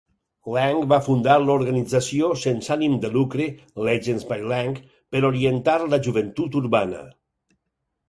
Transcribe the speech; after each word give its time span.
Lang 0.53 0.77
va 0.93 0.97
fundar 1.07 1.35
l'organització 1.43 2.31
sense 2.45 2.73
ànim 2.77 2.97
de 3.05 3.13
lucre 3.19 3.49
"Legends 3.91 4.27
by 4.33 4.41
Lang" 4.55 4.77
per 5.15 5.25
orientar 5.33 5.81
la 5.95 6.05
joventut 6.11 6.63
urbana. 6.65 7.09